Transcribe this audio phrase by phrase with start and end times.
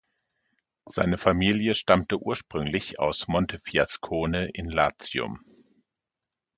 [0.87, 5.45] Seine Familie stammte ursprünglich aus Montefiascone in Latium.